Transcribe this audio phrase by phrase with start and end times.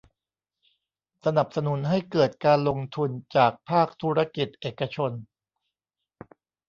[1.25, 5.11] สนับสนุนให้เกิดการลงทุนจากภาคธุรกิจเอกชน